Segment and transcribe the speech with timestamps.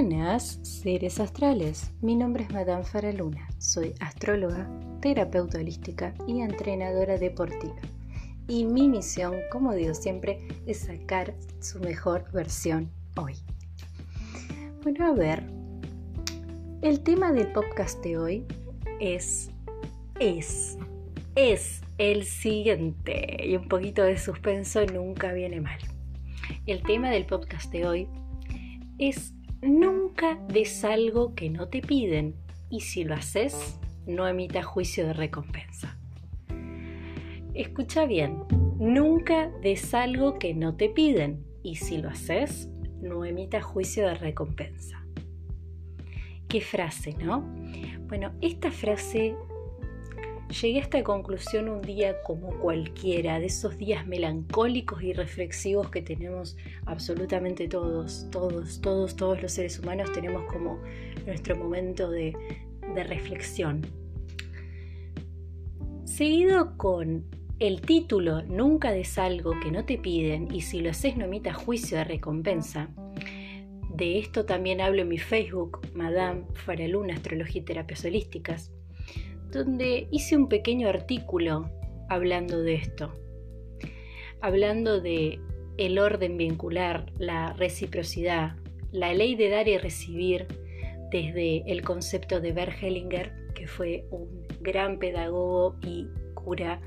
[0.00, 1.90] Buenas, seres astrales.
[2.02, 3.48] Mi nombre es Madame Faraluna.
[3.58, 4.70] Soy astróloga,
[5.00, 7.74] terapeuta holística y entrenadora deportiva.
[8.46, 13.34] Y mi misión, como digo siempre, es sacar su mejor versión hoy.
[14.84, 15.42] Bueno, a ver,
[16.82, 18.46] el tema del podcast de hoy
[19.00, 19.50] es,
[20.20, 20.78] es,
[21.34, 23.44] es el siguiente.
[23.44, 25.80] Y un poquito de suspenso nunca viene mal.
[26.66, 28.08] El tema del podcast de hoy
[28.98, 32.34] es nunca des algo que no te piden
[32.70, 35.98] y si lo haces, no emita juicio de recompensa.
[37.54, 38.38] Escucha bien,
[38.78, 42.68] nunca des algo que no te piden y si lo haces,
[43.00, 45.04] no emita juicio de recompensa.
[46.48, 47.42] ¿Qué frase, no?
[48.06, 49.36] Bueno, esta frase
[50.48, 56.00] Llegué a esta conclusión un día como cualquiera, de esos días melancólicos y reflexivos que
[56.00, 60.80] tenemos absolutamente todos, todos, todos, todos los seres humanos tenemos como
[61.26, 62.34] nuestro momento de,
[62.96, 63.82] reflexión.
[66.04, 67.26] Seguido con
[67.60, 71.52] el título Nunca des algo que no te piden y si lo haces no emita
[71.52, 72.88] juicio de recompensa.
[73.94, 78.72] De esto también hablo en mi Facebook, Madame Faraluna Astrología y Terapias Holísticas
[79.50, 81.70] donde hice un pequeño artículo
[82.08, 83.12] hablando de esto,
[84.40, 85.40] hablando de
[85.76, 88.56] el orden vincular, la reciprocidad,
[88.90, 90.46] la ley de dar y recibir
[91.10, 96.80] desde el concepto de Bert Hellinger, que fue un gran pedagogo y cura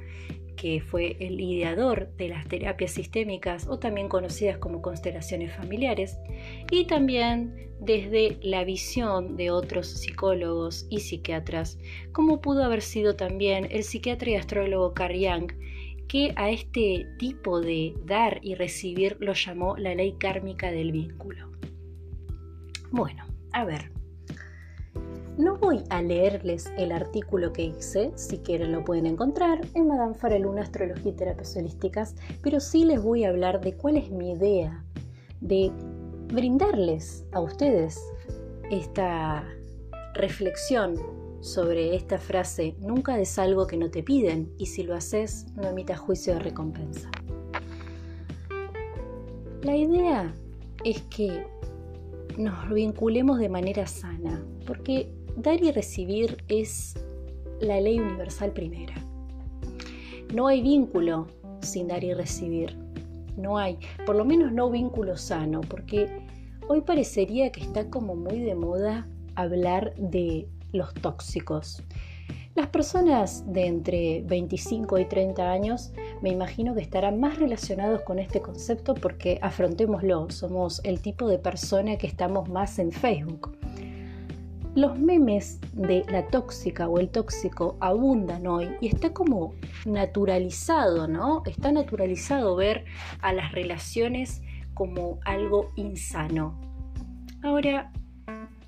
[0.62, 6.20] que fue el ideador de las terapias sistémicas o también conocidas como constelaciones familiares,
[6.70, 11.80] y también desde la visión de otros psicólogos y psiquiatras,
[12.12, 15.52] como pudo haber sido también el psiquiatra y astrólogo Carl Jung,
[16.08, 21.50] que a este tipo de dar y recibir lo llamó la ley kármica del vínculo.
[22.92, 23.90] Bueno, a ver,
[25.38, 30.14] no voy a leerles el artículo que hice, si quieren lo pueden encontrar en Madame
[30.14, 34.31] Faraluna Astrología y Terapias Holísticas, pero sí les voy a hablar de cuál es mi
[34.31, 34.84] idea
[35.40, 35.72] de
[36.28, 38.00] brindarles a ustedes
[38.70, 39.44] esta
[40.14, 40.96] reflexión
[41.40, 45.68] sobre esta frase, nunca des algo que no te piden y si lo haces no
[45.68, 47.09] emitas juicio de recompensa.
[49.64, 50.34] La idea
[50.84, 51.46] es que
[52.38, 56.96] nos vinculemos de manera sana, porque Dar y recibir es
[57.59, 58.94] la ley universal primera.
[60.34, 61.28] No hay vínculo
[61.62, 62.78] sin dar y recibir.
[63.38, 66.08] No hay, por lo menos no vínculo sano, porque
[66.68, 71.84] hoy parecería que está como muy de moda hablar de los tóxicos.
[72.53, 78.20] Las personas de entre 25 y 30 años me imagino que estarán más relacionados con
[78.20, 83.56] este concepto porque afrontémoslo, somos el tipo de persona que estamos más en Facebook.
[84.74, 89.54] Los memes de la tóxica o el tóxico abundan hoy y está como
[89.86, 91.44] naturalizado, ¿no?
[91.46, 92.86] Está naturalizado ver
[93.22, 94.42] a las relaciones
[94.74, 96.58] como algo insano.
[97.44, 97.92] Ahora,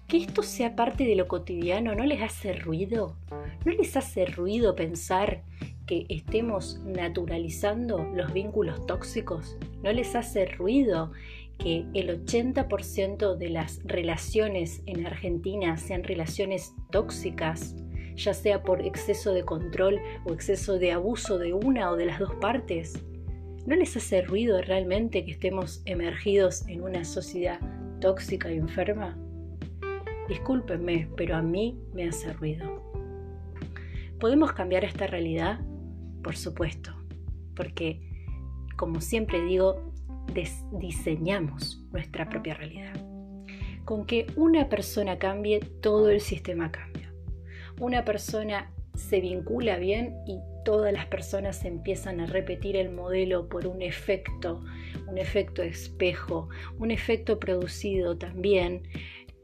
[0.08, 3.16] que esto sea parte de lo cotidiano, ¿no les hace ruido?
[3.64, 5.42] ¿No les hace ruido pensar
[5.86, 9.56] que estemos naturalizando los vínculos tóxicos?
[9.84, 11.14] ¿No les hace ruido
[11.58, 17.76] que el 80% de las relaciones en Argentina sean relaciones tóxicas,
[18.16, 22.20] ya sea por exceso de control o exceso de abuso de una o de las
[22.20, 23.04] dos partes?
[23.66, 27.60] ¿No les hace ruido realmente que estemos emergidos en una sociedad
[28.02, 29.18] tóxica y enferma?
[30.28, 32.84] Discúlpenme, pero a mí me hace ruido.
[34.20, 35.60] ¿Podemos cambiar esta realidad?
[36.24, 36.92] Por supuesto,
[37.56, 38.02] porque,
[38.78, 39.93] como siempre digo,
[40.72, 42.94] diseñamos nuestra propia realidad.
[43.86, 47.14] Con que una persona cambie, todo el sistema cambia.
[47.80, 53.68] Una persona se vincula bien y todas las personas empiezan a repetir el modelo por
[53.68, 54.64] un efecto,
[55.08, 56.50] un efecto espejo,
[56.80, 58.84] un efecto producido también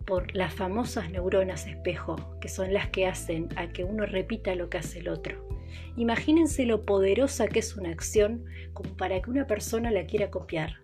[0.06, 4.70] por las famosas neuronas espejo, que son las que hacen a que uno repita lo
[4.70, 5.49] que hace el otro.
[5.98, 10.78] Imagínense lo poderosa que es una acción como para que una persona la quiera copiar.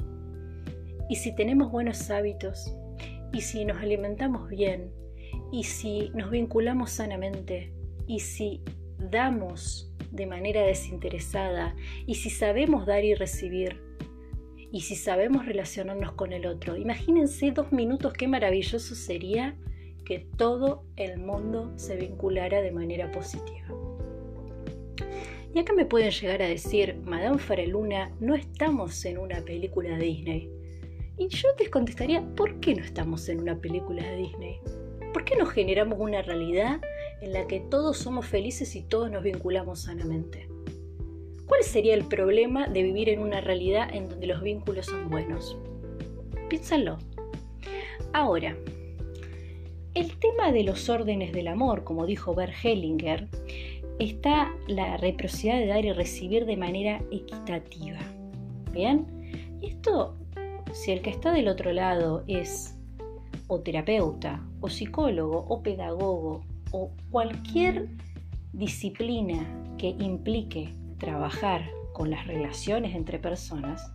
[1.09, 2.73] Y si tenemos buenos hábitos,
[3.31, 4.91] y si nos alimentamos bien,
[5.51, 7.73] y si nos vinculamos sanamente,
[8.07, 8.61] y si
[8.97, 13.81] damos de manera desinteresada, y si sabemos dar y recibir,
[14.71, 19.55] y si sabemos relacionarnos con el otro, imagínense dos minutos qué maravilloso sería
[20.05, 23.84] que todo el mundo se vinculara de manera positiva.
[25.56, 30.50] Y acá me pueden llegar a decir, Madame Fareluna, no estamos en una película Disney.
[31.18, 34.60] Y yo te contestaría, ¿por qué no estamos en una película de Disney?
[35.13, 36.81] ¿Por qué no generamos una realidad
[37.22, 40.50] en la que todos somos felices y todos nos vinculamos sanamente?
[41.46, 45.57] ¿Cuál sería el problema de vivir en una realidad en donde los vínculos son buenos?
[46.50, 46.98] Piénsalo.
[48.12, 48.57] Ahora,
[49.94, 53.30] el tema de los órdenes del amor, como dijo Bert Hellinger,
[54.00, 58.00] está la reciprocidad de dar y recibir de manera equitativa.
[58.71, 59.06] ¿Bien?
[59.62, 60.18] Esto,
[60.74, 62.77] si el que está del otro lado es
[63.47, 67.88] o terapeuta, o psicólogo, o pedagogo, o cualquier
[68.53, 69.45] disciplina
[69.77, 73.92] que implique trabajar con las relaciones entre personas,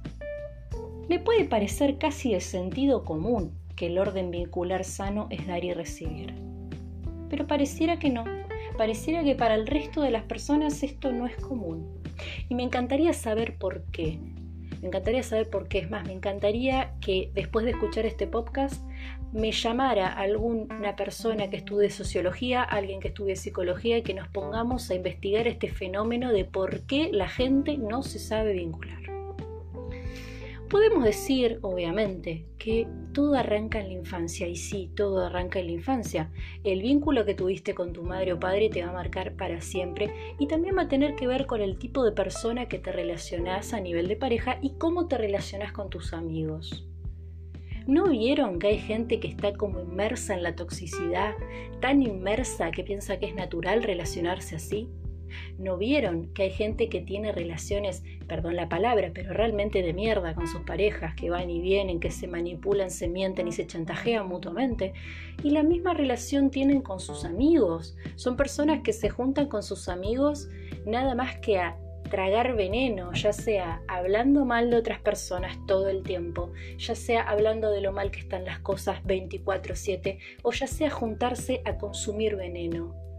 [1.08, 5.72] le puede parecer casi de sentido común que el orden vincular sano es dar y
[5.72, 6.34] recibir.
[7.28, 8.24] Pero pareciera que no,
[8.80, 12.00] pareciera que para el resto de las personas esto no es común.
[12.48, 14.18] Y me encantaría saber por qué.
[14.80, 15.80] Me encantaría saber por qué.
[15.80, 18.82] Es más, me encantaría que después de escuchar este podcast
[19.34, 24.90] me llamara alguna persona que estudie sociología, alguien que estudie psicología y que nos pongamos
[24.90, 29.19] a investigar este fenómeno de por qué la gente no se sabe vincular.
[30.70, 35.72] Podemos decir, obviamente, que todo arranca en la infancia, y sí, todo arranca en la
[35.72, 36.30] infancia.
[36.62, 40.14] El vínculo que tuviste con tu madre o padre te va a marcar para siempre
[40.38, 43.74] y también va a tener que ver con el tipo de persona que te relacionás
[43.74, 46.86] a nivel de pareja y cómo te relacionas con tus amigos.
[47.88, 51.34] ¿No vieron que hay gente que está como inmersa en la toxicidad,
[51.80, 54.88] tan inmersa que piensa que es natural relacionarse así?
[55.58, 60.34] ¿No vieron que hay gente que tiene relaciones, perdón la palabra, pero realmente de mierda
[60.34, 64.28] con sus parejas, que van y vienen, que se manipulan, se mienten y se chantajean
[64.28, 64.92] mutuamente?
[65.42, 67.96] Y la misma relación tienen con sus amigos.
[68.16, 70.48] Son personas que se juntan con sus amigos
[70.84, 71.76] nada más que a
[72.10, 77.70] tragar veneno, ya sea hablando mal de otras personas todo el tiempo, ya sea hablando
[77.70, 83.09] de lo mal que están las cosas 24/7 o ya sea juntarse a consumir veneno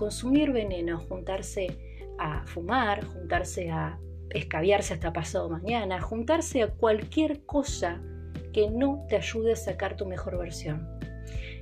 [0.00, 1.76] consumir veneno, juntarse
[2.18, 4.00] a fumar, juntarse a
[4.30, 8.00] escabiarse hasta pasado mañana, juntarse a cualquier cosa
[8.54, 10.88] que no te ayude a sacar tu mejor versión.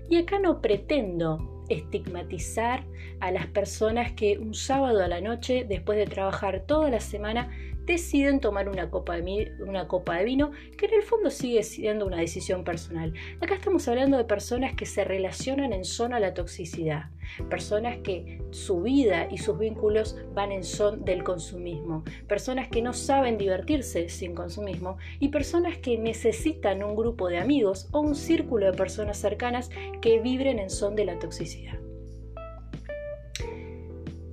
[0.09, 2.87] Y acá no pretendo estigmatizar
[3.19, 7.51] a las personas que un sábado a la noche, después de trabajar toda la semana,
[7.89, 12.07] deciden tomar una copa, de, una copa de vino, que en el fondo sigue siendo
[12.07, 13.13] una decisión personal.
[13.41, 17.11] Acá estamos hablando de personas que se relacionan en zona a la toxicidad,
[17.49, 22.93] personas que su vida y sus vínculos van en son del consumismo, personas que no
[22.93, 28.67] saben divertirse sin consumismo y personas que necesitan un grupo de amigos o un círculo
[28.67, 29.71] de personas cercanas
[30.03, 31.79] que vibren en son de la toxicidad.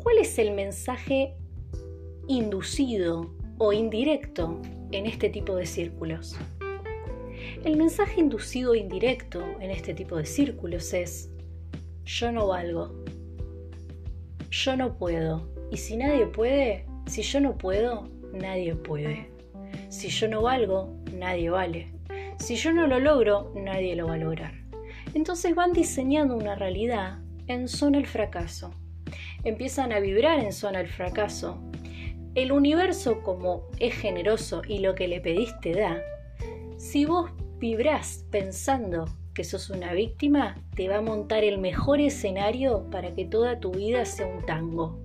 [0.04, 1.36] ¿Cuál es el mensaje
[2.28, 4.62] inducido o indirecto
[4.92, 6.38] en este tipo de círculos.
[7.64, 11.30] El mensaje inducido o indirecto en este tipo de círculos es,
[12.04, 13.04] yo no valgo,
[14.50, 19.30] yo no puedo, y si nadie puede, si yo no puedo, nadie puede.
[19.90, 21.92] Si yo no valgo, nadie vale.
[22.38, 24.54] Si yo no lo logro, nadie lo va a lograr.
[25.14, 28.72] Entonces van diseñando una realidad en zona del fracaso.
[29.44, 31.62] Empiezan a vibrar en zona del fracaso
[32.36, 36.02] el universo como es generoso y lo que le pediste da,
[36.78, 42.90] si vos vibrás pensando que sos una víctima, te va a montar el mejor escenario
[42.92, 45.00] para que toda tu vida sea un tango.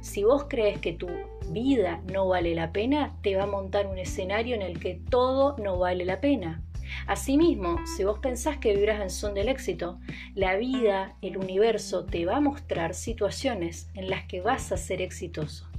[0.00, 1.08] Si vos crees que tu
[1.48, 5.56] vida no vale la pena, te va a montar un escenario en el que todo
[5.58, 6.62] no vale la pena.
[7.06, 9.98] Asimismo, si vos pensás que vibras en son del éxito,
[10.34, 15.02] la vida, el universo te va a mostrar situaciones en las que vas a ser
[15.02, 15.69] exitoso.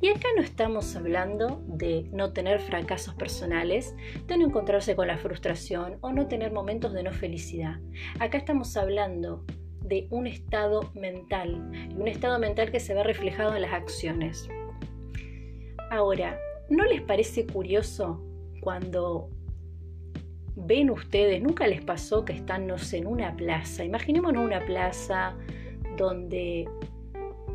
[0.00, 3.94] Y acá no estamos hablando de no tener fracasos personales,
[4.26, 7.78] de no encontrarse con la frustración o no tener momentos de no felicidad.
[8.18, 9.44] Acá estamos hablando
[9.82, 11.56] de un estado mental
[11.96, 14.48] un estado mental que se ve reflejado en las acciones.
[15.90, 18.22] Ahora, ¿no les parece curioso
[18.60, 19.30] cuando
[20.66, 25.34] ven ustedes, nunca les pasó que están, en una plaza, imaginémonos una plaza
[25.96, 26.68] donde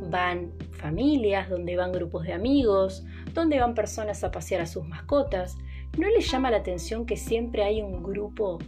[0.09, 5.57] van familias, donde van grupos de amigos, donde van personas a pasear a sus mascotas.
[5.97, 8.59] ¿No les llama la atención que siempre hay un grupo,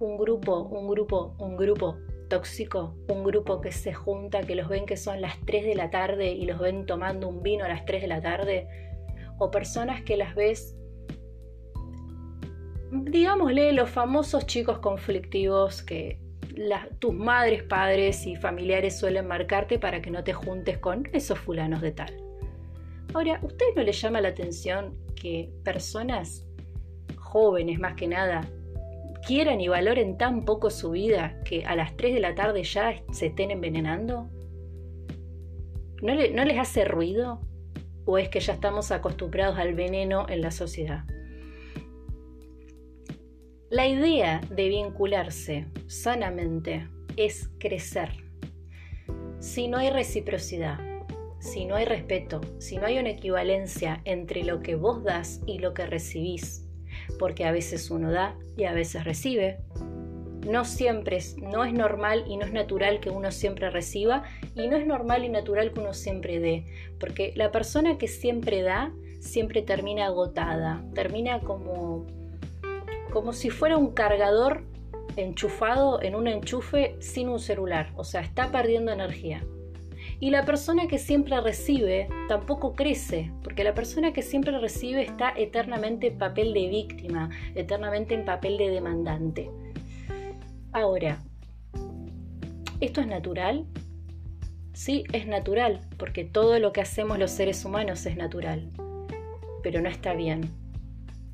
[0.00, 1.96] un grupo, un grupo, un grupo
[2.28, 2.94] tóxico?
[3.08, 6.32] Un grupo que se junta, que los ven que son las 3 de la tarde
[6.32, 8.68] y los ven tomando un vino a las 3 de la tarde.
[9.38, 10.76] O personas que las ves
[13.02, 16.23] digámosle, los famosos chicos conflictivos que
[16.98, 21.80] tus madres, padres y familiares suelen marcarte para que no te juntes con esos fulanos
[21.80, 22.14] de tal.
[23.12, 26.46] Ahora, ¿a ustedes no les llama la atención que personas
[27.16, 28.42] jóvenes más que nada,
[29.26, 32.94] quieran y valoren tan poco su vida que a las 3 de la tarde ya
[33.12, 34.28] se estén envenenando?
[36.02, 37.40] ¿No, ¿No les hace ruido?
[38.04, 41.04] ¿O es que ya estamos acostumbrados al veneno en la sociedad?
[43.74, 48.10] La idea de vincularse sanamente es crecer.
[49.40, 50.78] Si no hay reciprocidad,
[51.40, 55.58] si no hay respeto, si no hay una equivalencia entre lo que vos das y
[55.58, 56.68] lo que recibís,
[57.18, 59.58] porque a veces uno da y a veces recibe,
[60.48, 64.22] no siempre es, no es normal y no es natural que uno siempre reciba
[64.54, 66.64] y no es normal y natural que uno siempre dé,
[67.00, 72.06] porque la persona que siempre da siempre termina agotada, termina como
[73.14, 74.64] como si fuera un cargador
[75.16, 79.44] enchufado en un enchufe sin un celular, o sea, está perdiendo energía.
[80.18, 85.32] Y la persona que siempre recibe tampoco crece, porque la persona que siempre recibe está
[85.36, 89.48] eternamente en papel de víctima, eternamente en papel de demandante.
[90.72, 91.22] Ahora,
[92.80, 93.64] ¿esto es natural?
[94.72, 98.72] Sí, es natural, porque todo lo que hacemos los seres humanos es natural,
[99.62, 100.63] pero no está bien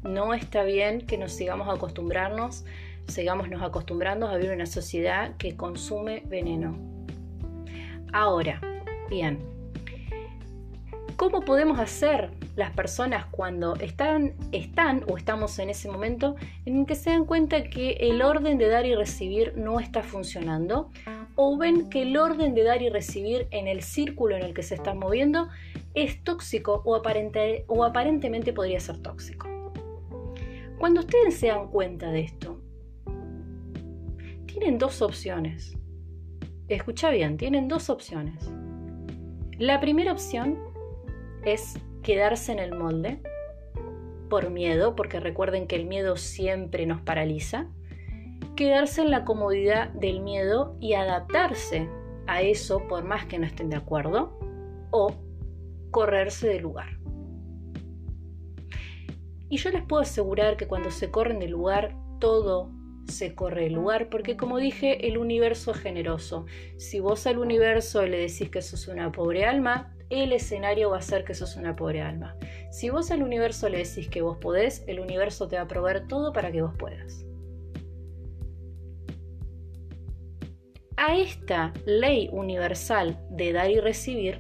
[0.03, 2.65] no está bien que nos sigamos acostumbrarnos,
[3.07, 6.77] sigamos nos acostumbrando a vivir en una sociedad que consume veneno.
[8.13, 8.61] Ahora,
[9.09, 9.39] bien,
[11.17, 16.95] ¿cómo podemos hacer las personas cuando están, están o estamos en ese momento en que
[16.95, 20.91] se dan cuenta que el orden de dar y recibir no está funcionando?
[21.43, 24.63] o ven que el orden de dar y recibir en el círculo en el que
[24.63, 25.49] se están moviendo
[25.95, 29.50] es tóxico o, aparente, o aparentemente podría ser tóxico.
[30.81, 32.59] Cuando ustedes se dan cuenta de esto,
[34.47, 35.77] tienen dos opciones.
[36.69, 38.51] Escucha bien, tienen dos opciones.
[39.59, 40.59] La primera opción
[41.45, 43.21] es quedarse en el molde
[44.31, 47.67] por miedo, porque recuerden que el miedo siempre nos paraliza.
[48.57, 51.91] Quedarse en la comodidad del miedo y adaptarse
[52.27, 54.39] a eso por más que no estén de acuerdo.
[54.93, 55.13] O
[55.91, 57.00] correrse del lugar.
[59.51, 62.71] Y yo les puedo asegurar que cuando se corren del lugar, todo
[63.09, 66.47] se corre del lugar, porque como dije, el universo es generoso.
[66.79, 71.03] Si vos al universo le decís que sos una pobre alma, el escenario va a
[71.03, 72.37] ser que sos una pobre alma.
[72.71, 76.07] Si vos al universo le decís que vos podés, el universo te va a proveer
[76.07, 77.27] todo para que vos puedas.
[80.97, 84.39] A esta ley universal de dar y recibir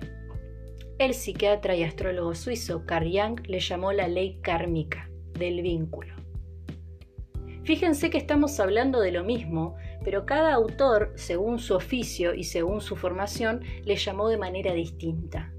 [1.00, 6.14] el psiquiatra y astrólogo suizo Carl Jung le llamó la ley kármica del vínculo.
[7.64, 12.82] Fíjense que estamos hablando de lo mismo, pero cada autor, según su oficio y según
[12.82, 15.54] su formación, le llamó de manera distinta.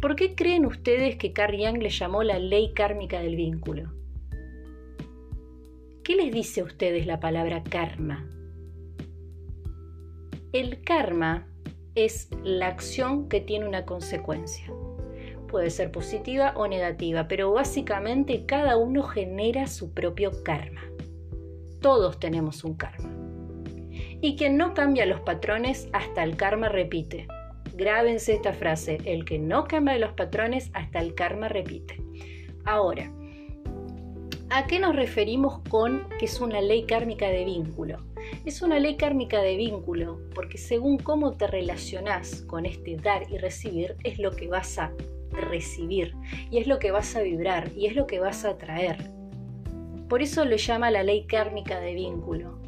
[0.00, 3.92] ¿Por qué creen ustedes que Carl Jung le llamó la ley kármica del vínculo?
[6.02, 8.26] ¿Qué les dice a ustedes la palabra karma?
[10.52, 11.53] El karma
[11.94, 14.66] es la acción que tiene una consecuencia.
[15.48, 20.82] Puede ser positiva o negativa, pero básicamente cada uno genera su propio karma.
[21.80, 23.10] Todos tenemos un karma.
[24.20, 27.28] Y quien no cambia los patrones hasta el karma repite.
[27.74, 32.02] Grábense esta frase, el que no cambia los patrones hasta el karma repite.
[32.64, 33.12] Ahora,
[34.50, 37.98] ¿a qué nos referimos con que es una ley kármica de vínculo?
[38.44, 43.38] Es una ley kármica de vínculo, porque según cómo te relacionás con este dar y
[43.38, 44.92] recibir, es lo que vas a
[45.30, 46.14] recibir,
[46.50, 49.10] y es lo que vas a vibrar, y es lo que vas a atraer.
[50.08, 52.58] Por eso le llama la ley kármica de vínculo.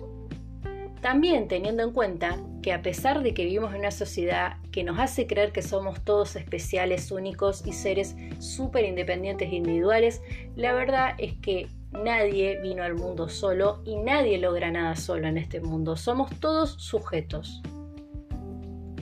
[1.01, 4.99] También teniendo en cuenta que a pesar de que vivimos en una sociedad que nos
[4.99, 10.21] hace creer que somos todos especiales, únicos y seres súper independientes e individuales,
[10.57, 11.69] la verdad es que
[12.03, 15.97] Nadie vino al mundo solo y nadie logra nada solo en este mundo.
[15.97, 17.63] Somos todos sujetos.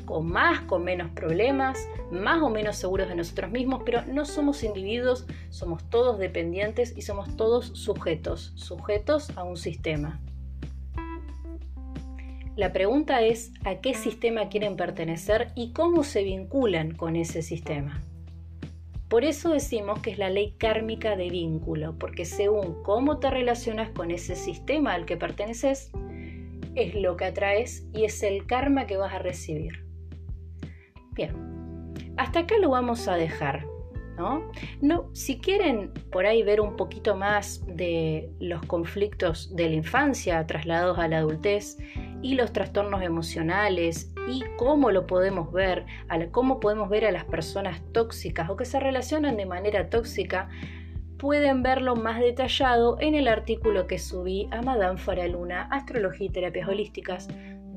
[0.04, 1.78] Con más, con menos problemas,
[2.10, 7.02] más o menos seguros de nosotros mismos, pero no somos individuos, somos todos dependientes y
[7.02, 10.20] somos todos sujetos, sujetos a un sistema.
[12.56, 18.00] La pregunta es a qué sistema quieren pertenecer y cómo se vinculan con ese sistema.
[19.08, 23.90] Por eso decimos que es la ley kármica de vínculo, porque según cómo te relacionas
[23.90, 25.92] con ese sistema al que perteneces,
[26.74, 29.84] es lo que atraes y es el karma que vas a recibir.
[31.12, 31.32] Bien,
[32.16, 33.66] hasta acá lo vamos a dejar.
[34.16, 34.48] ¿No?
[34.80, 35.10] ¿no?
[35.12, 41.00] Si quieren por ahí ver un poquito más de los conflictos de la infancia trasladados
[41.00, 41.78] a la adultez
[42.24, 47.26] y los trastornos emocionales y cómo lo podemos ver, a cómo podemos ver a las
[47.26, 50.48] personas tóxicas o que se relacionan de manera tóxica,
[51.18, 56.66] pueden verlo más detallado en el artículo que subí a Madame Faraluna, Astrología y Terapias
[56.66, 57.28] Holísticas,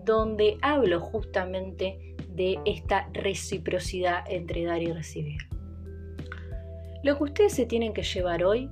[0.06, 5.42] donde hablo justamente de esta reciprocidad entre dar y recibir.
[7.04, 8.70] Lo que ustedes se tienen que llevar hoy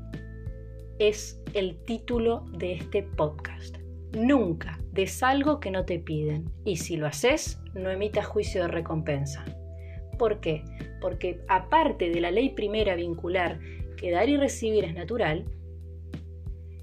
[1.00, 3.85] es el título de este podcast.
[4.15, 8.69] Nunca des algo que no te piden y si lo haces, no emitas juicio de
[8.69, 9.43] recompensa.
[10.17, 10.63] ¿Por qué?
[11.01, 13.60] Porque aparte de la ley primera vincular
[13.98, 15.43] que dar y recibir es natural,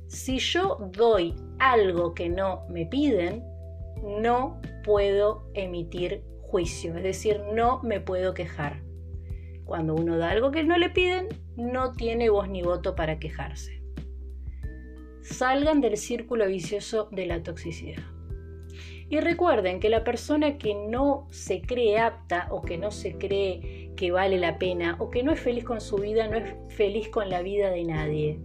[0.08, 3.42] si yo doy algo que no me piden,
[4.02, 8.82] no puedo emitir juicio, es decir, no me puedo quejar.
[9.64, 13.81] Cuando uno da algo que no le piden, no tiene voz ni voto para quejarse.
[15.22, 18.02] Salgan del círculo vicioso de la toxicidad.
[19.08, 23.92] Y recuerden que la persona que no se cree apta o que no se cree
[23.94, 27.08] que vale la pena o que no es feliz con su vida, no es feliz
[27.08, 28.40] con la vida de nadie.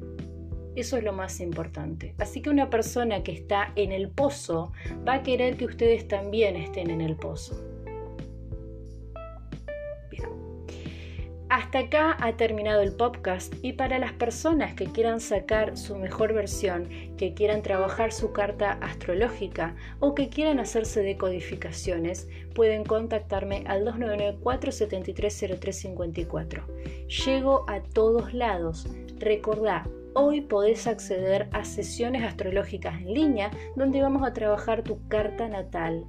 [0.76, 2.14] Eso es lo más importante.
[2.20, 4.74] Así que una persona que está en el pozo
[5.08, 7.77] va a querer que ustedes también estén en el pozo.
[11.50, 16.34] Hasta acá ha terminado el podcast y para las personas que quieran sacar su mejor
[16.34, 23.86] versión, que quieran trabajar su carta astrológica o que quieran hacerse decodificaciones, pueden contactarme al
[23.86, 26.66] 299-473-0354.
[27.26, 28.86] Llego a todos lados.
[29.18, 35.48] Recordá, hoy podés acceder a sesiones astrológicas en línea donde vamos a trabajar tu carta
[35.48, 36.04] natal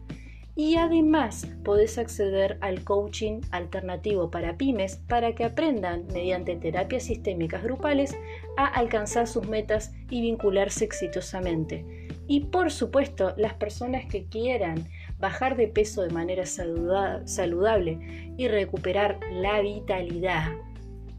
[0.59, 7.63] y además podés acceder al coaching alternativo para pymes para que aprendan mediante terapias sistémicas
[7.63, 8.19] grupales
[8.57, 12.09] a alcanzar sus metas y vincularse exitosamente.
[12.27, 14.85] Y por supuesto, las personas que quieran
[15.21, 20.51] bajar de peso de manera saludable y recuperar la vitalidad,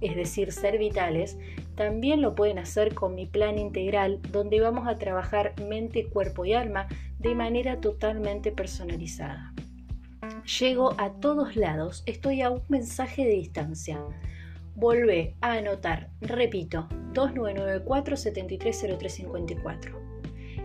[0.01, 1.37] es decir, ser vitales,
[1.75, 6.51] también lo pueden hacer con mi plan integral donde vamos a trabajar mente, cuerpo y
[6.51, 9.53] alma de manera totalmente personalizada.
[10.59, 14.01] Llego a todos lados, estoy a un mensaje de distancia.
[14.75, 19.99] Volvé a anotar, repito, 2994 730354.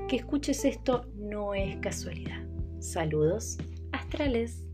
[0.09, 2.43] Que escuches esto no es casualidad.
[2.79, 3.59] Saludos
[3.93, 4.65] astrales.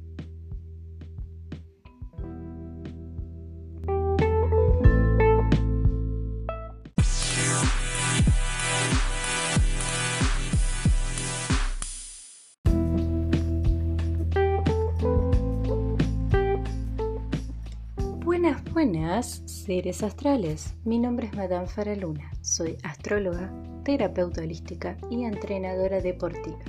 [18.83, 20.75] Buenas, seres astrales.
[20.87, 22.33] Mi nombre es Madame Faraluna.
[22.41, 23.53] Soy astróloga,
[23.85, 26.65] terapeuta holística y entrenadora deportiva.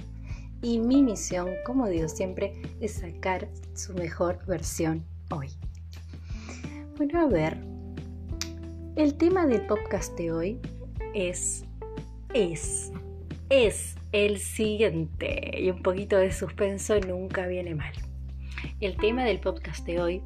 [0.62, 5.48] Y mi misión, como digo siempre, es sacar su mejor versión hoy.
[6.98, 7.58] Bueno, a ver,
[8.98, 10.60] el tema del podcast de hoy
[11.14, 11.64] es,
[12.34, 12.92] es,
[13.50, 15.62] es el siguiente.
[15.62, 17.94] Y un poquito de suspenso nunca viene mal.
[18.82, 20.24] El tema del podcast de hoy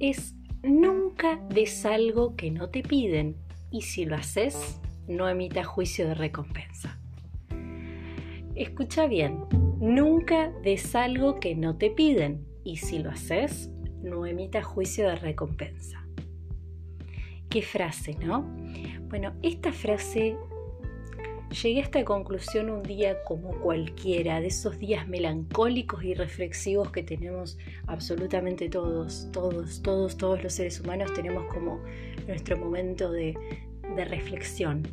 [0.00, 0.34] es
[0.68, 3.36] Nunca des algo que no te piden
[3.70, 7.00] y si lo haces, no emita juicio de recompensa.
[8.54, 9.38] Escucha bien,
[9.80, 13.70] nunca des algo que no te piden y si lo haces,
[14.02, 16.06] no emita juicio de recompensa.
[17.48, 18.42] ¿Qué frase, no?
[19.08, 20.36] Bueno, esta frase
[21.50, 27.02] Llegué a esta conclusión un día como cualquiera, de esos días melancólicos y reflexivos que
[27.02, 27.56] tenemos
[27.86, 31.80] absolutamente todos, todos, todos, todos los seres humanos tenemos como
[32.26, 33.34] nuestro momento de,
[33.96, 34.86] reflexión.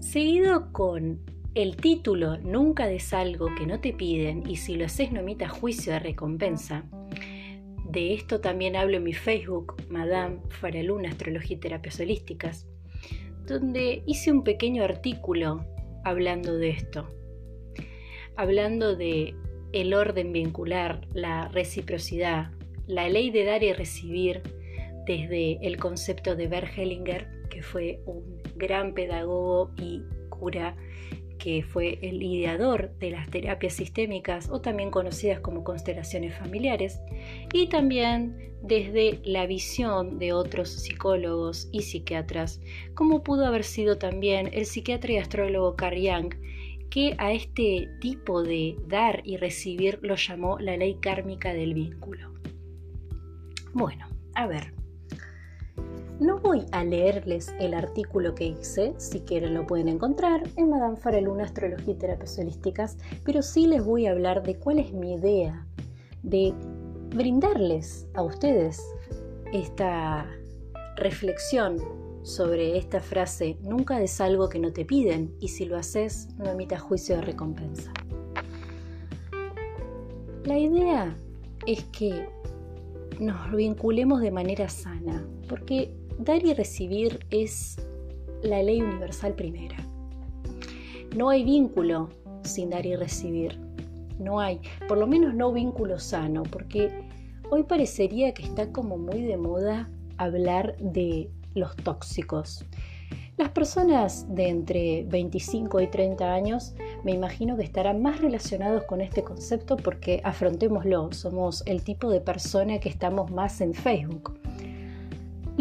[0.00, 1.20] Seguido con
[1.54, 5.48] el título Nunca des algo que no te piden y si lo haces no emita
[5.48, 6.84] juicio de recompensa.
[7.88, 12.66] De esto también hablo en mi Facebook, Madame Faraluna Astrología y Terapias Holísticas
[13.46, 15.64] donde hice un pequeño artículo
[16.04, 17.08] hablando de esto,
[18.36, 19.34] hablando de
[19.72, 22.50] el orden vincular, la reciprocidad,
[22.86, 24.42] la ley de dar y recibir
[25.06, 30.76] desde el concepto de Bert Hellinger, que fue un gran pedagogo y cura
[31.42, 37.00] que fue el ideador de las terapias sistémicas o también conocidas como constelaciones familiares,
[37.52, 42.60] y también desde la visión de otros psicólogos y psiquiatras,
[42.94, 46.32] como pudo haber sido también el psiquiatra y astrólogo Carl Jung,
[46.90, 52.34] que a este tipo de dar y recibir lo llamó la ley kármica del vínculo.
[53.72, 54.74] Bueno, a ver,
[56.22, 60.96] no voy a leerles el artículo que hice, si quieren lo pueden encontrar en Madame
[60.96, 65.14] Faraluna Astrología y Terapias Holísticas, pero sí les voy a hablar de cuál es mi
[65.14, 65.66] idea
[66.22, 66.54] de
[67.10, 68.80] brindarles a ustedes
[69.52, 70.30] esta
[70.96, 71.78] reflexión
[72.22, 76.50] sobre esta frase, nunca es algo que no te piden y si lo haces, no
[76.50, 77.92] emitas juicio de recompensa.
[80.44, 81.16] La idea
[81.66, 82.28] es que
[83.18, 87.76] nos vinculemos de manera sana, porque dar y recibir es
[88.42, 89.76] la ley universal primera.
[91.16, 92.08] No hay vínculo
[92.42, 93.58] sin dar y recibir.
[94.18, 96.90] No hay, por lo menos no vínculo sano, porque
[97.50, 102.64] hoy parecería que está como muy de moda hablar de los tóxicos.
[103.38, 109.00] Las personas de entre 25 y 30 años me imagino que estarán más relacionados con
[109.00, 114.41] este concepto porque afrontémoslo, somos el tipo de persona que estamos más en Facebook.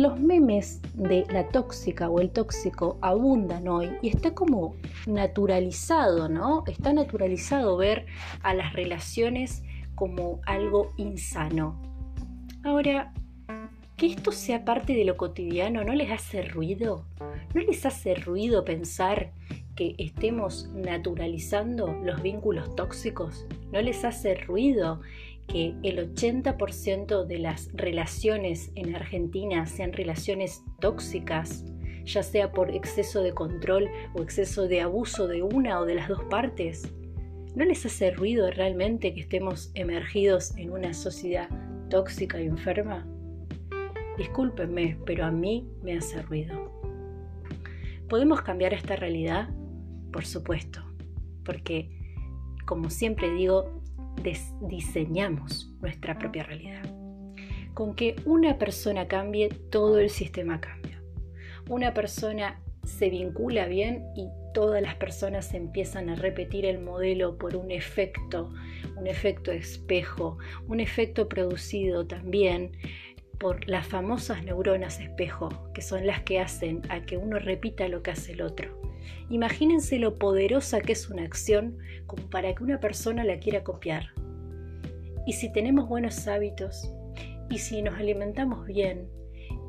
[0.02, 4.74] Los memes de la tóxica o el tóxico abundan hoy y está como
[5.06, 6.64] naturalizado, ¿no?
[6.66, 8.08] Está naturalizado ver
[8.42, 9.62] a las relaciones
[9.94, 11.80] como algo insano.
[12.64, 13.14] Ahora,
[13.96, 17.06] que esto sea parte de lo cotidiano no les hace ruido?
[17.54, 19.34] ¿No les hace ruido pensar
[19.76, 23.46] que estemos naturalizando los vínculos tóxicos?
[23.72, 25.02] ¿No les hace ruido
[25.52, 31.66] que el 80% de las relaciones en Argentina sean relaciones tóxicas,
[32.06, 36.08] ya sea por exceso de control o exceso de abuso de una o de las
[36.08, 36.94] dos partes?
[37.54, 41.50] ¿No les hace ruido realmente que estemos emergidos en una sociedad
[41.90, 43.06] tóxica y enferma?
[44.18, 46.72] Discúlpenme, pero a mí me hace ruido.
[48.08, 49.50] ¿Podemos cambiar esta realidad?
[50.14, 50.82] Por supuesto,
[51.44, 51.90] porque,
[52.66, 53.81] como siempre digo,
[54.62, 56.84] diseñamos nuestra propia realidad.
[57.74, 61.02] Con que una persona cambie, todo el sistema cambia.
[61.70, 67.56] Una persona se vincula bien y todas las personas empiezan a repetir el modelo por
[67.56, 68.54] un efecto,
[68.98, 72.72] un efecto espejo, un efecto producido también
[73.40, 78.04] por las famosas neuronas espejo, que son las que hacen a que uno repita lo
[78.04, 78.91] que hace el otro.
[79.30, 84.14] Imagínense lo poderosa que es una acción como para que una persona la quiera copiar.
[85.26, 86.92] Y si tenemos buenos hábitos,
[87.50, 89.10] y si nos alimentamos bien,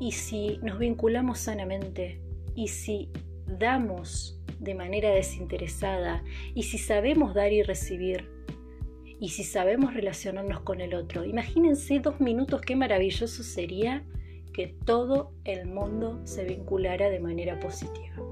[0.00, 2.20] y si nos vinculamos sanamente,
[2.54, 3.10] y si
[3.46, 6.22] damos de manera desinteresada,
[6.54, 8.28] y si sabemos dar y recibir,
[9.20, 11.24] y si sabemos relacionarnos con el otro.
[11.24, 14.04] Imagínense dos minutos qué maravilloso sería
[14.52, 18.31] que todo el mundo se vinculara de manera positiva.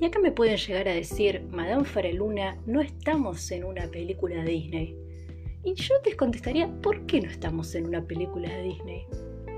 [0.00, 4.50] Y acá me pueden llegar a decir, Madame Fareluna, no estamos en una película de
[4.50, 4.96] Disney.
[5.62, 9.04] Y yo les contestaría, ¿por qué no estamos en una película de Disney?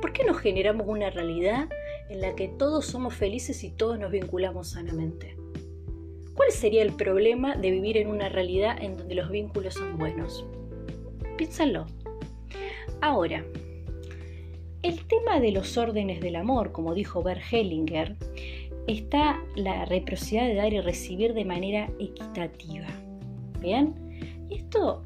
[0.00, 1.68] ¿Por qué no generamos una realidad
[2.10, 5.36] en la que todos somos felices y todos nos vinculamos sanamente?
[6.34, 10.44] ¿Cuál sería el problema de vivir en una realidad en donde los vínculos son buenos?
[11.36, 11.86] Piénsalo.
[13.00, 13.44] Ahora,
[14.82, 18.16] el tema de los órdenes del amor, como dijo Bert Hellinger,
[18.86, 22.86] está la reciprocidad de dar y recibir de manera equitativa.
[23.60, 23.94] ¿Bien?
[24.50, 25.04] Esto,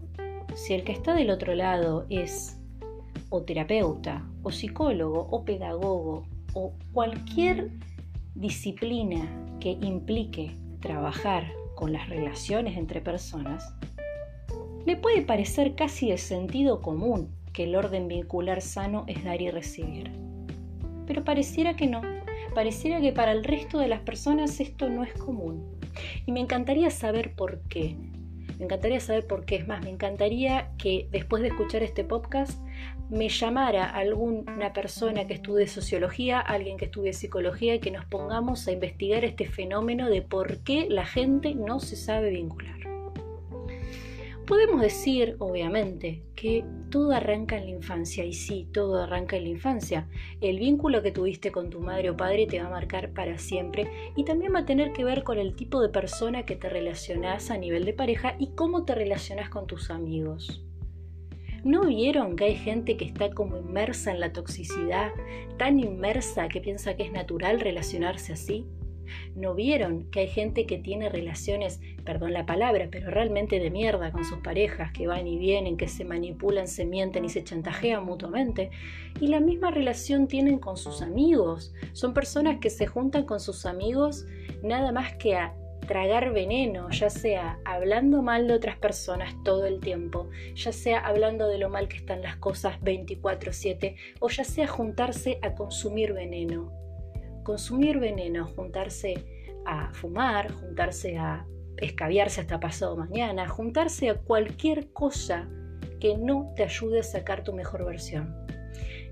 [0.54, 2.58] si el que está del otro lado es
[3.28, 7.70] o terapeuta, o psicólogo, o pedagogo, o cualquier
[8.34, 9.28] disciplina
[9.60, 13.74] que implique trabajar con las relaciones entre personas,
[14.86, 19.50] le puede parecer casi de sentido común que el orden vincular sano es dar y
[19.50, 20.12] recibir.
[21.06, 22.02] Pero pareciera que no,
[22.56, 25.78] pareciera que para el resto de las personas esto no es común.
[26.24, 27.98] Y me encantaría saber por qué.
[28.58, 29.56] Me encantaría saber por qué.
[29.56, 32.58] Es más, me encantaría que después de escuchar este podcast
[33.10, 38.66] me llamara alguna persona que estudie sociología, alguien que estudie psicología y que nos pongamos
[38.66, 42.95] a investigar este fenómeno de por qué la gente no se sabe vincular.
[44.46, 49.48] Podemos decir, obviamente, que todo arranca en la infancia, y sí, todo arranca en la
[49.48, 50.08] infancia.
[50.40, 53.90] El vínculo que tuviste con tu madre o padre te va a marcar para siempre
[54.14, 57.50] y también va a tener que ver con el tipo de persona que te relacionás
[57.50, 60.64] a nivel de pareja y cómo te relacionas con tus amigos.
[61.64, 65.10] ¿No vieron que hay gente que está como inmersa en la toxicidad,
[65.58, 68.64] tan inmersa que piensa que es natural relacionarse así?
[69.34, 74.12] ¿No vieron que hay gente que tiene relaciones, perdón la palabra, pero realmente de mierda
[74.12, 78.04] con sus parejas, que van y vienen, que se manipulan, se mienten y se chantajean
[78.04, 78.70] mutuamente?
[79.20, 81.74] Y la misma relación tienen con sus amigos.
[81.92, 84.26] Son personas que se juntan con sus amigos
[84.62, 85.54] nada más que a
[85.86, 91.48] tragar veneno, ya sea hablando mal de otras personas todo el tiempo, ya sea hablando
[91.48, 96.85] de lo mal que están las cosas 24/7 o ya sea juntarse a consumir veneno
[97.46, 99.24] consumir veneno, juntarse
[99.64, 105.48] a fumar, juntarse a escabiarse hasta pasado mañana, juntarse a cualquier cosa
[106.00, 108.34] que no te ayude a sacar tu mejor versión.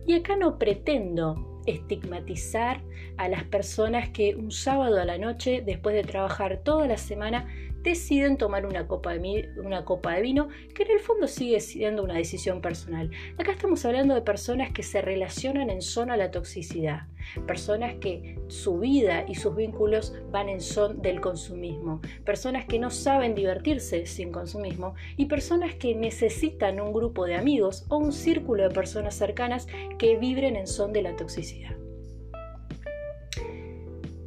[0.05, 2.83] Y acá no pretendo estigmatizar
[3.19, 7.47] a las personas que un sábado a la noche, después de trabajar toda la semana,
[7.85, 12.03] deciden tomar una copa, de, una copa de vino, que en el fondo sigue siendo
[12.03, 13.11] una decisión personal.
[13.39, 17.07] Acá estamos hablando de personas que se relacionan en zona a la toxicidad,
[17.47, 22.91] personas que su vida y sus vínculos van en son del consumismo, personas que no
[22.91, 28.63] saben divertirse sin consumismo y personas que necesitan un grupo de amigos o un círculo
[28.63, 29.69] de personas cercanas
[29.99, 31.77] que vibren en son de la toxicidad.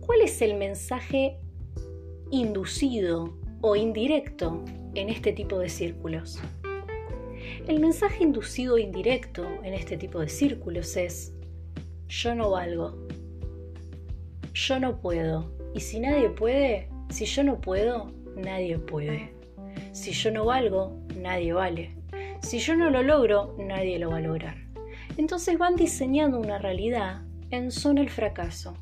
[0.05, 1.39] ¿Cuál es el mensaje
[2.29, 6.39] inducido o indirecto en este tipo de círculos.
[7.67, 11.33] El mensaje inducido o indirecto en este tipo de círculos es,
[12.07, 13.07] yo no valgo,
[14.53, 19.33] yo no puedo, y si nadie puede, si yo no puedo, nadie puede.
[19.91, 21.95] Si yo no valgo, nadie vale.
[22.41, 24.57] Si yo no lo logro, nadie lo va a lograr.
[25.17, 28.75] Entonces van diseñando una realidad en zona del fracaso.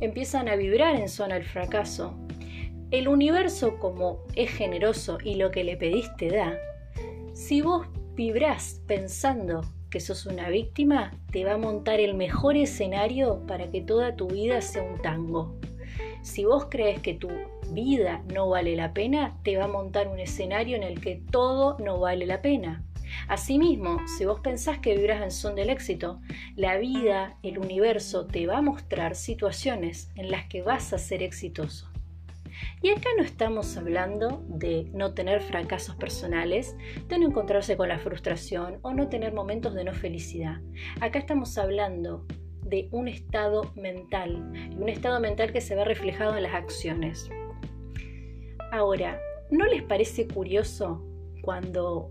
[0.00, 2.18] Empiezan a vibrar en zona del fracaso
[2.90, 6.58] el universo como es generoso y lo que le pediste da,
[7.32, 13.44] si vos vibrás pensando que sos una víctima, te va a montar el mejor escenario
[13.46, 15.56] para que toda tu vida sea un tango.
[16.22, 17.30] Si vos crees que tu
[17.70, 21.76] vida no vale la pena, te va a montar un escenario en el que todo
[21.78, 22.84] no vale la pena.
[23.28, 26.20] Asimismo, si vos pensás que vibras en son del éxito,
[26.56, 31.22] la vida, el universo te va a mostrar situaciones en las que vas a ser
[31.22, 31.89] exitoso.
[32.82, 36.76] Y acá no estamos hablando de no tener fracasos personales,
[37.08, 40.60] de no encontrarse con la frustración o no tener momentos de no felicidad.
[41.00, 42.26] Acá estamos hablando
[42.64, 44.36] de un estado mental,
[44.78, 47.28] un estado mental que se ve reflejado en las acciones.
[48.72, 49.20] Ahora,
[49.50, 51.04] ¿no les parece curioso
[51.42, 52.10] cuando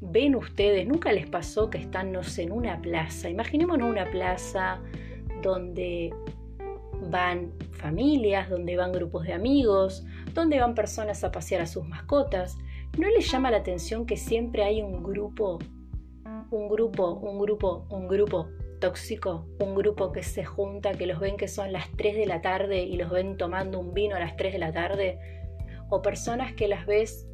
[0.00, 4.80] ven ustedes, nunca les pasó que están, en una plaza, imaginémonos una plaza
[5.42, 6.12] donde
[7.10, 12.56] van familias, donde van grupos de amigos, donde van personas a pasear a sus mascotas.
[12.98, 15.58] ¿No les llama la atención que siempre hay un grupo,
[16.50, 18.48] un grupo, un grupo, un grupo
[18.80, 19.46] tóxico?
[19.60, 22.82] Un grupo que se junta, que los ven que son las 3 de la tarde
[22.82, 25.18] y los ven tomando un vino a las 3 de la tarde.
[25.90, 27.26] O personas que las ves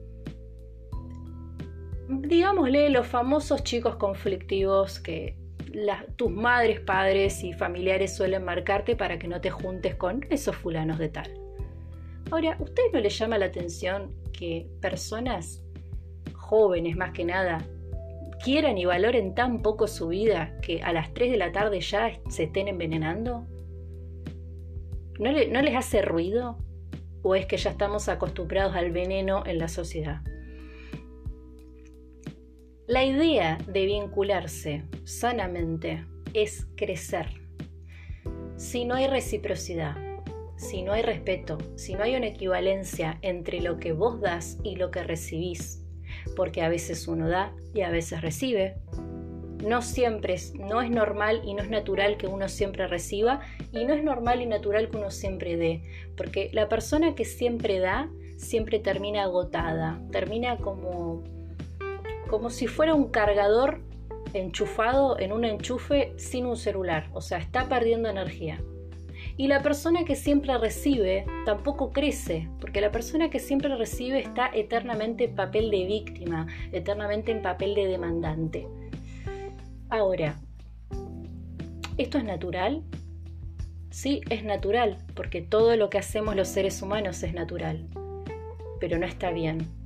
[2.10, 5.36] digámosle, los famosos chicos conflictivos que
[6.16, 10.98] tus madres, padres y familiares suelen marcarte para que no te juntes con esos fulanos
[10.98, 11.32] de tal.
[12.30, 15.64] Ahora, ¿a ustedes no les llama la atención que personas
[16.32, 17.58] jóvenes más que nada
[18.42, 22.12] quieran y valoren tan poco su vida que a las 3 de la tarde ya
[22.28, 23.46] se estén envenenando?
[25.18, 26.58] ¿No, ¿No les hace ruido?
[27.22, 30.22] ¿O es que ya estamos acostumbrados al veneno en la sociedad?
[32.90, 37.28] La idea de vincularse sanamente es crecer.
[38.56, 39.94] Si no hay reciprocidad,
[40.56, 44.74] si no hay respeto, si no hay una equivalencia entre lo que vos das y
[44.74, 45.86] lo que recibís,
[46.34, 48.74] porque a veces uno da y a veces recibe,
[49.64, 53.84] no siempre es, no es normal y no es natural que uno siempre reciba y
[53.84, 55.84] no es normal y natural que uno siempre dé,
[56.16, 61.22] porque la persona que siempre da siempre termina agotada, termina como
[62.30, 63.80] como si fuera un cargador
[64.34, 68.62] enchufado en un enchufe sin un celular, o sea, está perdiendo energía.
[69.36, 74.48] Y la persona que siempre recibe tampoco crece, porque la persona que siempre recibe está
[74.54, 78.68] eternamente en papel de víctima, eternamente en papel de demandante.
[79.88, 80.36] Ahora,
[81.98, 82.84] ¿esto es natural?
[83.90, 87.88] Sí, es natural, porque todo lo que hacemos los seres humanos es natural,
[88.78, 89.79] pero no está bien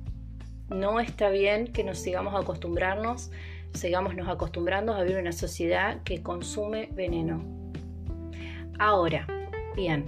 [0.69, 3.31] no está bien que nos sigamos acostumbrarnos,
[3.73, 7.43] sigamos nos acostumbrando a vivir en una sociedad que consume veneno.
[8.79, 9.27] Ahora,
[9.75, 10.05] bien,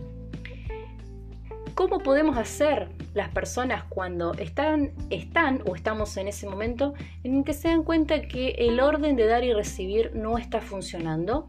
[1.75, 6.93] ¿cómo podemos hacer las personas cuando están, están o estamos en ese momento
[7.23, 11.47] en que se dan cuenta que el orden de dar y recibir no está funcionando?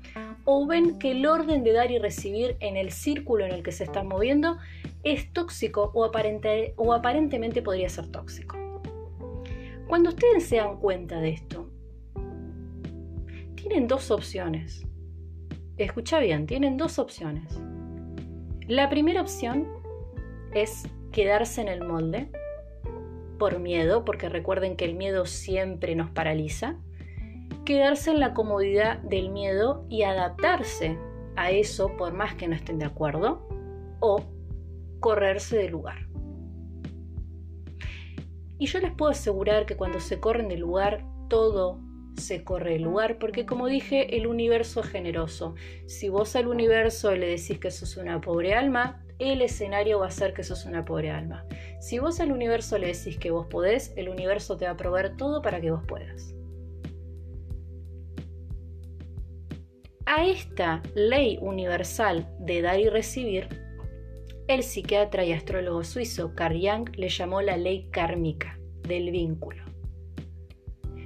[0.51, 3.71] o ven que el orden de dar y recibir en el círculo en el que
[3.71, 4.57] se están moviendo
[5.05, 8.68] es tóxico o, aparente, o aparentemente podría ser tóxico.
[9.89, 11.71] Cuando ustedes se dan cuenta de esto,
[13.55, 14.87] tienen dos opciones.
[15.79, 17.59] Escucha bien, tienen dos opciones.
[18.67, 19.67] La primera opción
[20.53, 22.31] es quedarse en el molde
[23.39, 26.77] por miedo, porque recuerden que el miedo siempre nos paraliza.
[27.65, 30.99] Quedarse en la comodidad del miedo y adaptarse
[31.37, 33.49] a eso por más que no estén de acuerdo.
[34.01, 34.23] O
[35.01, 36.08] correrse del lugar.
[38.59, 41.81] Y yo les puedo asegurar que cuando se corren del lugar, todo
[42.17, 45.55] se corre el lugar, porque como dije, el universo es generoso.
[45.87, 50.11] Si vos al universo le decís que sos una pobre alma, el escenario va a
[50.11, 51.45] ser que sos una pobre alma.
[51.81, 55.17] Si vos al universo le decís que vos podés, el universo te va a proveer
[55.17, 56.35] todo para que vos puedas.
[60.07, 63.49] A esta ley universal de dar y recibir,
[64.49, 69.63] el psiquiatra y astrólogo suizo Carl Jung le llamó la ley kármica del vínculo.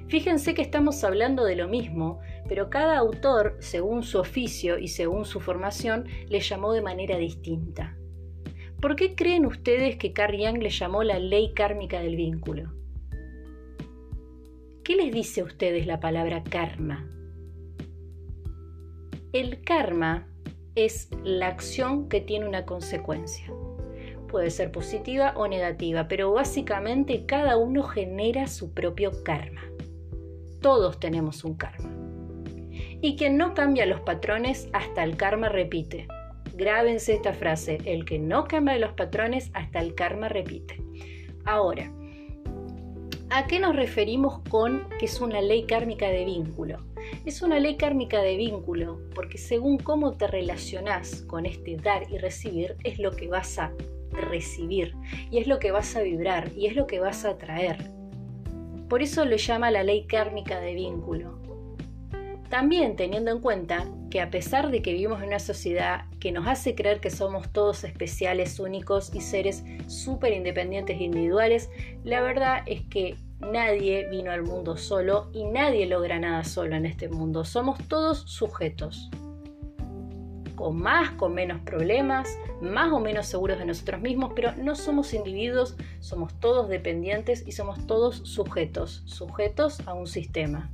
[0.07, 5.25] Fíjense que estamos hablando de lo mismo, pero cada autor, según su oficio y según
[5.25, 7.97] su formación, le llamó de manera distinta.
[8.79, 12.71] ¿Por qué creen ustedes que Carl Jung le llamó la ley kármica del vínculo?
[14.85, 17.09] ¿Qué les dice a ustedes la palabra karma?
[19.33, 20.32] El karma
[20.75, 23.45] es la acción que tiene una consecuencia.
[24.27, 29.61] Puede ser positiva o negativa, pero básicamente cada uno genera su propio karma.
[30.61, 31.91] Todos tenemos un karma.
[33.01, 36.07] Y quien no cambia los patrones hasta el karma repite.
[36.55, 40.81] Grábense esta frase, el que no cambia los patrones hasta el karma repite.
[41.45, 41.91] Ahora,
[43.33, 46.77] ¿a qué nos referimos con que es una ley kármica de vínculo?
[47.25, 52.19] Es una ley kármica de vínculo, porque según cómo te relacionás con este dar y
[52.19, 53.73] recibir, es lo que vas a
[54.11, 54.93] recibir,
[55.31, 57.91] y es lo que vas a vibrar, y es lo que vas a atraer.
[58.87, 61.39] Por eso le llama la ley kármica de vínculo,
[62.53, 66.45] también teniendo en cuenta que a pesar de que vivimos en una sociedad que nos
[66.45, 71.71] hace creer que somos todos especiales, únicos y seres súper independientes e individuales,
[72.03, 76.85] la verdad es que nadie vino al mundo solo y nadie logra nada solo en
[76.85, 77.45] este mundo.
[77.45, 79.09] Somos todos sujetos.
[80.55, 82.29] Con más, con menos problemas,
[82.61, 87.51] más o menos seguros de nosotros mismos, pero no somos individuos, somos todos dependientes y
[87.53, 90.71] somos todos sujetos, sujetos a un sistema.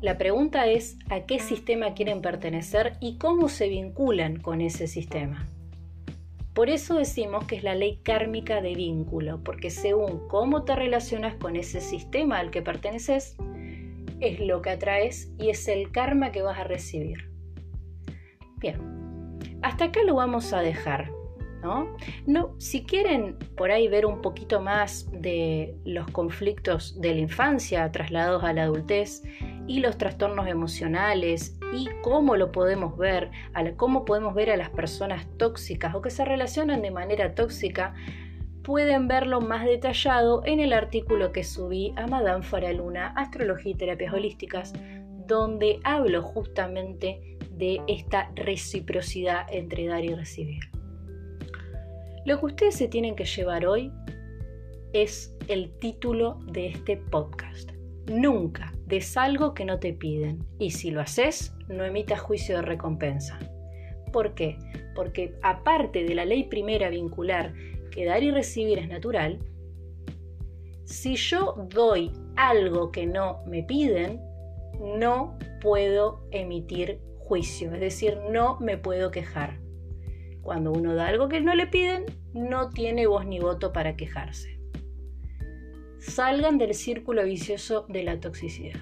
[0.00, 5.48] La pregunta es a qué sistema quieren pertenecer y cómo se vinculan con ese sistema.
[6.58, 11.36] Por eso decimos que es la ley kármica de vínculo, porque según cómo te relacionas
[11.36, 13.36] con ese sistema al que perteneces,
[14.18, 17.30] es lo que atraes y es el karma que vas a recibir.
[18.56, 18.76] Bien,
[19.62, 21.12] hasta acá lo vamos a dejar.
[21.62, 21.96] ¿No?
[22.26, 22.54] ¿no?
[22.58, 28.42] Si quieren por ahí ver un poquito más de los conflictos de la infancia trasladados
[28.42, 29.22] a la adultez
[29.68, 33.30] y los trastornos emocionales y cómo lo podemos ver,
[33.76, 37.94] cómo podemos ver a las personas tóxicas o que se relacionan de manera tóxica,
[38.62, 44.12] pueden verlo más detallado en el artículo que subí a Madame Faraluna, Astrología y Terapias
[44.12, 44.72] Holísticas,
[45.26, 50.64] donde hablo justamente de esta reciprocidad entre dar y recibir.
[52.24, 53.92] Lo que ustedes se tienen que llevar hoy
[54.92, 57.77] es el título de este podcast.
[58.08, 62.62] Nunca des algo que no te piden y si lo haces, no emitas juicio de
[62.62, 63.38] recompensa.
[64.12, 64.56] ¿Por qué?
[64.94, 67.52] Porque aparte de la ley primera vincular
[67.90, 69.38] que dar y recibir es natural,
[70.84, 74.22] si yo doy algo que no me piden,
[74.80, 79.60] no puedo emitir juicio, es decir, no me puedo quejar.
[80.40, 84.57] Cuando uno da algo que no le piden, no tiene voz ni voto para quejarse.
[86.00, 88.80] Salgan del círculo vicioso de la toxicidad.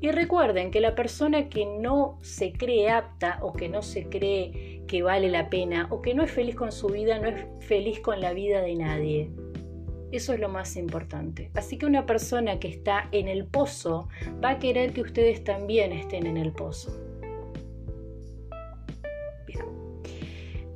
[0.00, 4.82] Y recuerden que la persona que no se cree apta o que no se cree
[4.88, 8.00] que vale la pena o que no es feliz con su vida, no es feliz
[8.00, 9.30] con la vida de nadie.
[10.10, 11.50] Eso es lo más importante.
[11.54, 14.08] Así que una persona que está en el pozo
[14.44, 17.11] va a querer que ustedes también estén en el pozo.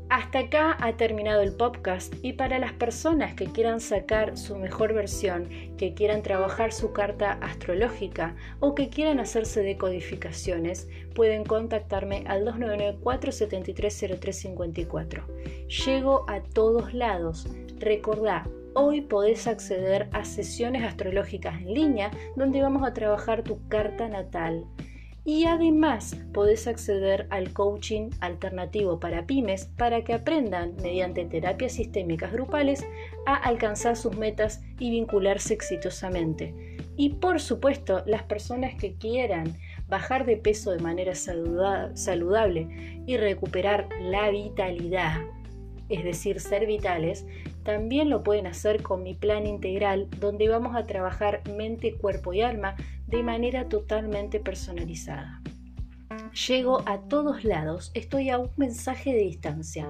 [0.08, 4.94] Hasta acá ha terminado el podcast y para las personas que quieran sacar su mejor
[4.94, 12.46] versión, que quieran trabajar su carta astrológica o que quieran hacerse decodificaciones, pueden contactarme al
[12.46, 15.24] 299-473-0354.
[15.84, 17.48] Llego a todos lados.
[17.80, 24.08] Recordá, hoy podés acceder a sesiones astrológicas en línea donde vamos a trabajar tu carta
[24.08, 24.66] natal
[25.26, 32.32] y además podés acceder al coaching alternativo para pymes para que aprendan mediante terapias sistémicas
[32.32, 32.86] grupales
[33.26, 36.54] a alcanzar sus metas y vincularse exitosamente.
[36.96, 39.56] Y por supuesto, las personas que quieran
[39.88, 42.68] bajar de peso de manera saludable
[43.06, 45.22] y recuperar la vitalidad,
[45.88, 47.26] es decir, ser vitales,
[47.64, 52.42] también lo pueden hacer con mi plan integral donde vamos a trabajar mente, cuerpo y
[52.42, 52.76] alma
[53.06, 55.42] de manera totalmente personalizada.
[56.48, 59.88] Llego a todos lados, estoy a un mensaje de distancia.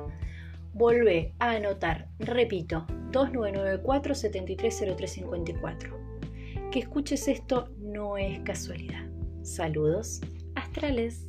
[0.73, 6.07] Volvé a anotar, repito, 2994 730354.
[6.71, 9.07] que escuches esto no es casualidad.
[9.43, 10.21] Saludos
[10.55, 11.26] astrales.